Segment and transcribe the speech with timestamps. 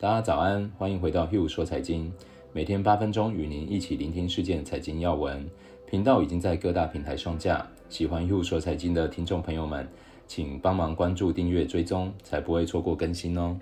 [0.00, 2.10] 大家早安，欢迎回到 Hugh 说财经，
[2.54, 5.46] 每天八分钟与您一起聆听事件财经要闻。
[5.86, 9.86] 频道已经在各大平台上架，喜欢 Hugh 说财经的听众朋友们，
[10.26, 13.54] 请帮忙关注、订阅、追踪，才不会错过更新哦。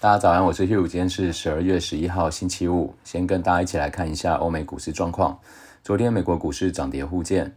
[0.00, 5.38] 大家早安，我是 Hugh，今天是十二月十一号星期五，先跟大家一起来看一下欧美股市状况。
[5.82, 7.54] 昨天美国股市涨跌互见。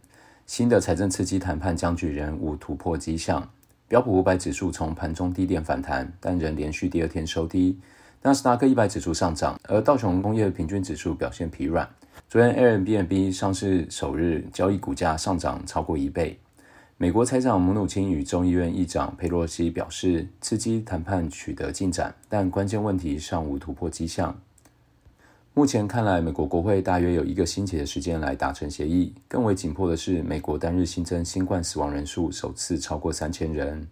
[0.47, 3.47] 新的财政刺激谈判僵局仍无突破迹象，
[3.89, 7.77] 标普五百指数从盘中低点反弹，但仍连续第二天收低。
[8.21, 11.87] 纳斯达克一百指数上涨，而道琼工业平均指数表现疲软。
[12.29, 16.39] 昨天 Airbnb 上市首日交易股价上涨超过一倍。
[16.95, 24.39] 美国财长姆努钦与众议院议长佩洛西表示，刺激谈判取得进展，但关键问题尚无突破迹象。
[25.57, 29.11] 目前看来，美国国会大约有一个星期的时间来达成协议。
[29.27, 33.87] 更为紧迫的是，美国单日新增新冠死亡人数首次超过三千人。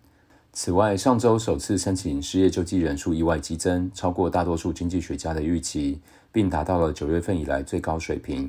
[0.53, 5.99] 此外，上周首次申请失业救济人数意外激增，超过大多数经济学家的预期，
[6.31, 8.47] 并达到了九月份以来最高水平。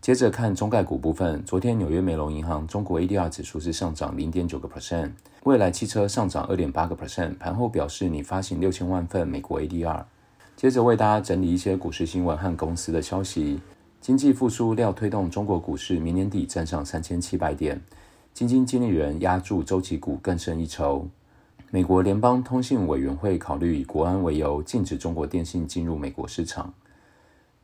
[0.00, 5.12] 接着看中概股部分，昨天纽约梅隆银行中国 ADR 指数是上涨零点九个 percent，
[5.44, 10.02] 蔚来汽车上涨二点八个 percent，盘后表示拟发行六千万份美国 ADR。
[10.62, 13.60] 接着为大家整理一些股市新闻和公司的消息。
[14.00, 17.80] 经济复苏料推动中国股市明年底站上三千七百点。
[18.32, 21.08] 基金经理人押注周期股更胜一筹。
[21.72, 26.72] 美国联邦通信委员会考虑以国安为由禁止中国电信进入美国市场。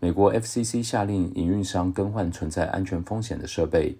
[0.00, 3.96] 美国 FCC 下令营运商更换存在安全风险的设备，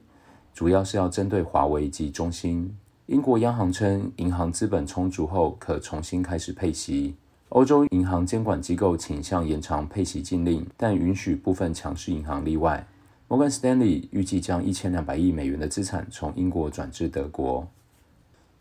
[0.52, 2.76] 主要是要针对华为及中兴。
[3.06, 7.14] 英国央行称，银行资本充足后可重新开始配息。
[7.50, 12.86] 欧洲银行监管机构倾向延长配息禁令，但允许部分强势银行例外。
[13.26, 17.66] 摩根士丹利预计将一千两百亿美元的资产从英国转至德国。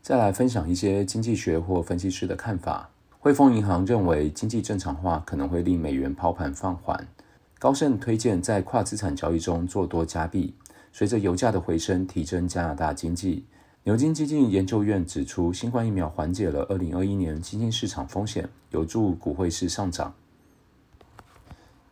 [0.00, 2.88] 再来分享一些经济学或分析师的看法。
[3.18, 7.06] 汇丰银行认为，经济正常化可能会令美元抛盘放缓。
[7.58, 10.54] 高盛推荐在跨资产交易中做多加币，
[10.92, 13.44] 随着油价的回升，提振加拿大经济。
[13.84, 20.12] 牛津基金研究院指出，新冠疫苗缓解了2021年新兴市场风险，有助股汇市上涨。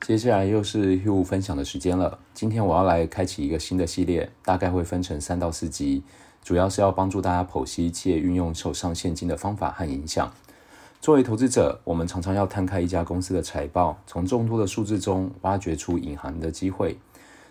[0.02, 2.18] 接下来又是 Hugh 分享的时间了。
[2.34, 6.02] 今天我要来开启一个新的系列，大概会分成三到四集，
[6.42, 10.30] 主要是要帮助大家剖析企业运用手上现金的方法和影响。
[11.00, 16.98] 作为投资者，我们常常要摊开一家公司的财报，从众多的数字中挖掘出隐含的机会。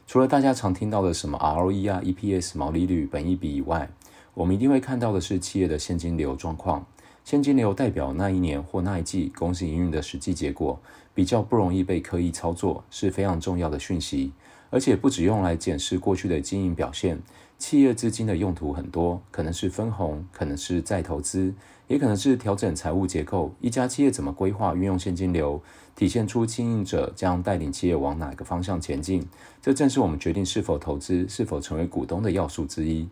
[0.05, 3.89] 除了大家常听到的什么 ROE 啊、EPS、毛利率、本益比以外，
[4.35, 6.85] 我们一定会看到的是企业的现金流状况，
[7.23, 10.77] 现金流代表那一年或那一季公司营运的实际结果，
[11.13, 14.33] 比较不容易被刻意操作，是非常重要的讯息。
[14.71, 17.21] 而且不只用来检视过去的经营表现，
[17.57, 21.53] 企业资金的用途很多，可能是分红，可能是再投资，
[21.87, 23.53] 也可能是调整财务结构。
[23.61, 25.61] 一家企业怎么规划运用现金流，
[25.95, 29.25] 体现出经营者将带领企业往哪个方向前进，
[29.61, 33.07] 这正是我们决定是否投资、是否成为股东的要素之一。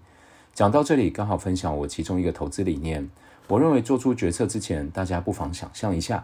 [0.53, 3.09] 讲到这里，刚好分享我其中一个投资理念。
[3.47, 6.23] 我认为做出决策之前，大家不妨想象一下：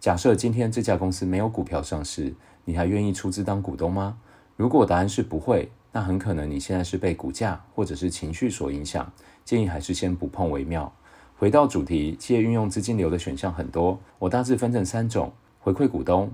[0.00, 2.32] 假设今天这家公司没有股票上市，
[2.64, 4.16] 你还愿意出资当股东吗？
[4.56, 9.12] 如果答案是不会，那很可能你现在是被股价或者是情绪所影响。
[9.44, 10.90] 建议还是先不碰为妙。
[11.36, 15.30] 回到主题，企业运用资金流的选项很多，我大致分成三种：
[15.60, 16.32] 回馈股东、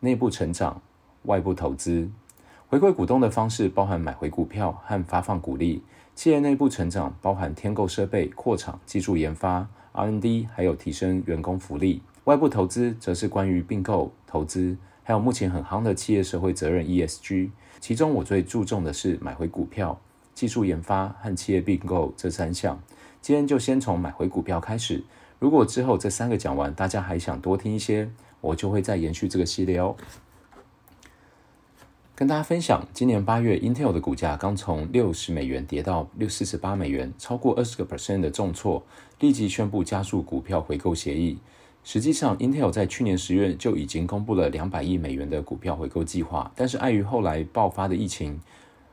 [0.00, 0.82] 内部成长、
[1.22, 2.10] 外部投资。
[2.68, 5.82] 回馈股东的方式包含买回股票和发放股利。
[6.14, 12.02] 企业内部成长包含添购设备、扩厂、技术研发、R&D，还有提升员工福利。
[12.24, 17.50] 外部投资则是关于并购、投资，还有目前很夯的企业社会责任 ESG。
[17.80, 20.00] 其中我最注重的是买回股票、
[20.34, 22.80] 技术研发和企业并购这三项。
[23.20, 25.02] 今天就先从买回股票开始。
[25.40, 28.08] 如果之后这三个讲完，大家还想多听一些，
[28.40, 29.96] 我就会再延续这个系列哦。
[32.16, 38.80] 跟大家分享，今年八月，Intel 的股价刚从六十美元跌到六四十八美元，超过二十个 percent 的重挫，
[39.18, 41.36] 立即宣布加速股票回购协议。
[41.82, 48.38] 实际上，Intel 在去年十月就已经公布了两百亿美元的股票回购计划，但是碍于后来爆发的疫情，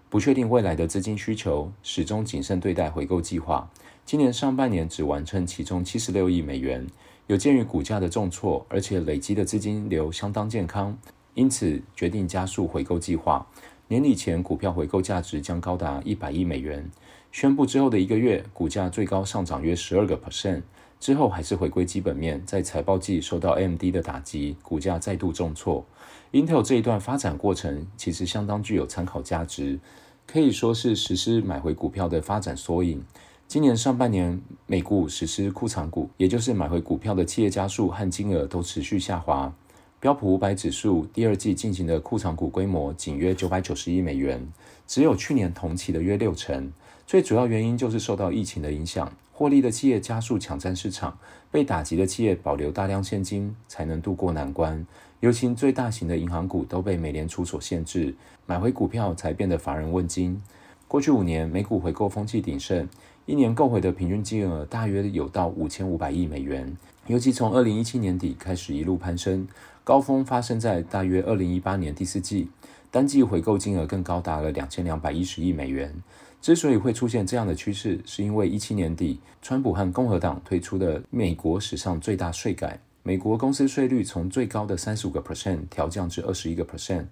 [0.09, 3.69] 不确定未来的资金需求，始终谨慎对待回购计划。
[4.03, 6.88] 今年上半年只完成其中七十六亿美元。
[7.27, 10.97] 有鉴于股价的重挫，而且累积的资金流相当健康。
[11.33, 13.48] 因此，决定加速回购计划。
[13.88, 16.89] 年底前，股票回购价值将高达一百亿美元。
[17.31, 20.62] 宣布之后的一个月，股价最高上涨约十二个 percent。
[21.00, 25.83] 之后还是回归基本面，在财报季受到 AMD 的打击，股价再度重挫。
[26.31, 29.80] Intel 这一段发展过程其实相当具有参考价值，
[30.28, 33.04] 可以说是实施买回股票的发展缩影。
[33.48, 39.54] 今年上半年，美股实施库藏股，也就是买回股票的企业家数和金额都持续下滑。
[40.01, 44.51] 标普五百指数第二季进行的库藏股规模仅约九百九十亿美元，
[44.88, 46.74] 只有去年同期的约六成。
[47.06, 51.19] 最主要原因就是受到疫情的影响，获利的企业加速抢占市场，
[51.51, 54.83] 被打击的企业保留大量现金，才能渡过难关。
[55.19, 58.15] 尤其最大型的银行股都被美联储所限制，
[58.47, 60.42] 买回股票才变得乏人问津。
[60.88, 62.89] 过去五年，美股回购风气鼎盛。
[63.27, 66.75] 一年购回的平均金额大约有到五千五百亿美元，
[67.07, 69.48] 尤其从二零一七年底开始一路攀升，
[69.83, 72.50] 高峰发生在大约二零一八年第四季，
[72.92, 75.94] 单季回购金额更高达了两千两百一十亿美元。
[76.42, 87.06] 之所以会出现这样的趋势，是因为一七年底，川普和共和党推出的美国史上最大税改，美国公司税率从最高的三十五个 percent 调降至二十一个 percent，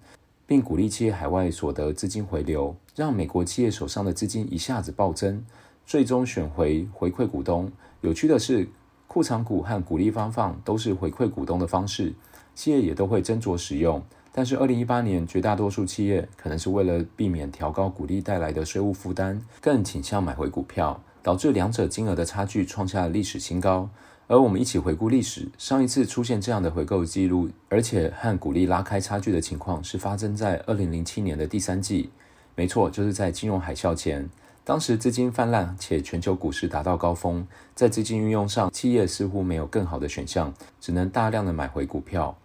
[0.46, 5.44] 并鼓励企业海外所得资金回流，让美国企业手上的资金一下子暴增。
[5.84, 7.70] 最终选回回馈股东。
[8.02, 8.68] 有趣的是，
[9.12, 12.14] 库藏股和股利发放都是回馈股东的方式，
[12.54, 14.00] 企业也都会斟酌使用。
[14.30, 23.90] 但是，二零一八年绝大多数企业可能是为了避免调高股利带来的税务负担，更倾向买回股票，导致两者金额的差距创下了历史新高。
[24.28, 32.10] 而我们一起回顾历史，上一次出现这样的回购记录，而且和股利拉开差距的情况，是发生在二零零七年的第三季。
[32.54, 34.30] 没错，就是在金融海啸前。
[34.70, 37.44] 当时资金泛滥，且全球股市达到高峰，
[37.74, 42.36] 在资金运用上，企业似乎没有更好的选项，只能大量的买回股票。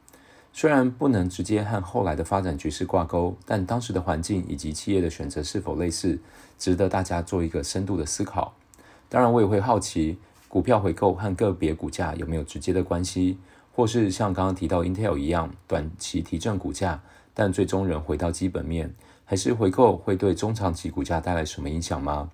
[0.51, 6.17] 虽然不能直接和后来的发展局势挂钩，但当时的环境以及企业的选择是否类似，
[6.57, 8.55] 值得大家做一个深度的思考。
[9.07, 10.17] 当然，我也会好奇，
[10.49, 13.37] 股票回购和个别股价有没有直接的关系，
[13.71, 17.03] 或是像刚刚提到 Intel 一样，短期提振股价，
[17.35, 18.91] 但最终仍回到基本面。
[19.27, 22.29] 还是回购会对中长期股价带来什么影响吗？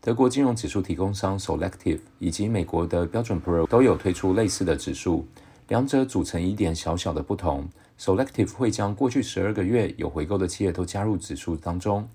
[0.00, 5.24] 德国金融指数提供商 Selective 以及美国的标准普尔都有推出类似的指数，
[5.68, 7.68] 两者组成一点小小的不同。
[7.98, 12.08] Selective 会将过去十二个月有回购的企业都加入指数当中，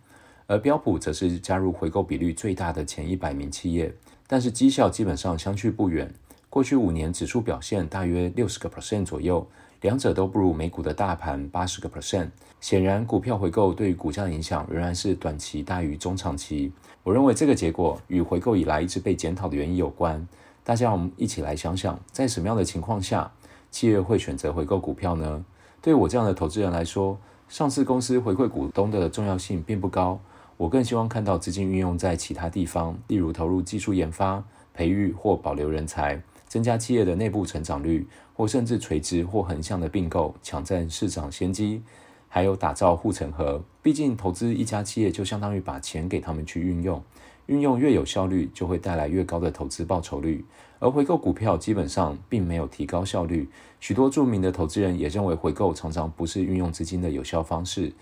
[0.48, 3.92] 而标普则是加入回购比率最大的前一百名企业，
[4.27, 6.13] 但是绩效基本上相去不远。
[6.50, 9.48] 过去五年指数表现大约六十个 percent 左右。
[9.81, 12.27] 两者都不如美股的大盘八十个 percent，
[12.59, 16.71] 显然股票回购对于股价的影响仍然是短期大于中长期。
[17.01, 20.27] 我认为这个结果与回购以来一直被检讨的原因有关。
[20.65, 23.31] 大家我们一起来想想，在什么样的情况下，
[23.71, 25.45] 企业会选择回购股票呢？
[25.81, 27.17] 对我这样的投资人来说，
[27.47, 30.19] 上市公司回馈股东的重要性并不高。
[30.57, 34.43] 我更希望看到资金运用在其他地方，例如投入技术研发、
[34.73, 36.21] 培育或保留人才。
[36.49, 41.81] 增加企业的内部成长率，或甚至垂直或横向的并购，抢占市场先机，
[42.27, 43.63] 还有打造护城河。
[43.81, 47.01] 毕竟，投资一家企业就相当于把钱给他们去运用，
[47.45, 50.43] 运用越有效率，就会带来越高的投资报酬率。
[50.79, 53.47] 而回购股票基本上并没有提高效率。
[53.79, 57.93] 许多著名的投资人也认为，回购常常不是运用资金的有效方式。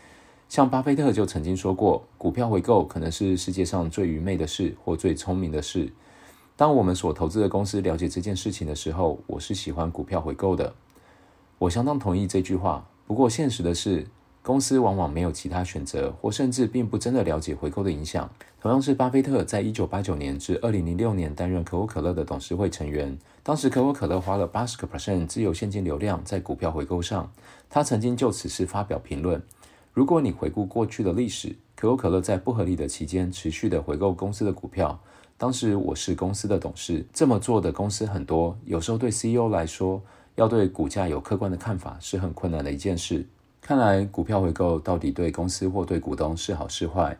[0.47, 5.91] 像巴菲特就曾经说过，股票回购可能是世界上最愚昧的事，或最聪明的事。
[6.57, 10.74] 当我们所投资的公司了解这件事情的时候，我是喜欢股票回购的。
[11.59, 12.83] 我相当同意这句话。
[13.06, 14.07] 不过，现实的是，
[14.42, 18.27] 公司往往没有其他选择，或甚至并不真的了解回购的影响。
[18.59, 23.16] 同样是巴菲特，在一九八九年至二零零六年担任可口可乐的董事会成员。
[23.44, 27.31] 当时，可口可乐花了八十个 percent 自由现金流量在股票回购上。
[27.69, 29.40] 他曾经就此事发表评论：
[29.94, 34.99] 如果你回顾过去的历史，可口可乐在不合理的期间持续的回购公司的股票。
[35.39, 38.57] 当时我是公司的董事，这么做的公司很多。
[38.65, 40.01] 有时候对 CEO 来说，
[40.33, 43.23] 要对股价有客观的看法是很困难的一件事。
[43.61, 47.15] 看来股票回购到底对公司或对股东是好是坏，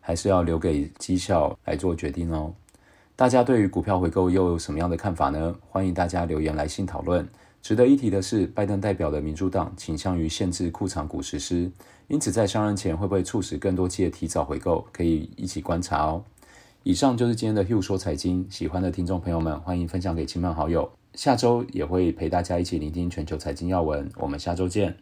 [0.00, 2.52] 还是要留给绩效来做决定哦。
[3.14, 5.54] 大家对于股票回购又有什么样的看法呢？
[5.68, 7.28] 欢迎大家留言来信讨论。
[7.62, 11.70] 值得一提的是，拜登代表的民主党倾向于限制库藏股实施，
[12.08, 16.24] 因此在上任前会不会促使更多企业提早回购，可以一起观察哦。
[16.82, 20.90] 以上就是今天的 Hugh 说财经，喜欢的听众朋友们欢迎分享给亲朋好友。
[21.12, 24.96] 下周也会陪大家一起聆听全球财经要闻，我们下周见。